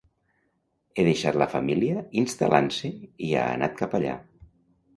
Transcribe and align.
He 0.95 1.03
deixat 1.07 1.37
la 1.41 1.47
família 1.51 2.03
instal·lant-se 2.23 2.93
i 3.29 3.33
ha 3.43 3.47
anat 3.59 3.79
cap 3.83 3.97
allà. 4.03 4.19